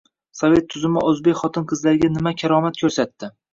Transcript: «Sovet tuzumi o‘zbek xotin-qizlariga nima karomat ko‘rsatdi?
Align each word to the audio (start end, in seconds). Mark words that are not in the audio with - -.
«Sovet 0.37 0.65
tuzumi 0.75 1.03
o‘zbek 1.09 1.37
xotin-qizlariga 1.43 2.11
nima 2.17 2.35
karomat 2.43 2.83
ko‘rsatdi? 2.85 3.33